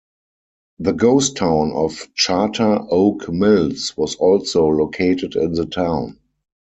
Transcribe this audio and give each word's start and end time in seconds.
The 0.79 0.93
ghost 0.93 1.35
town 1.37 1.73
of 1.73 2.07
Charter 2.15 2.79
Oak 2.89 3.31
Mills 3.31 3.95
was 3.95 4.15
also 4.15 4.65
located 4.65 5.35
in 5.35 5.51
the 5.51 5.67
town. 5.67 6.17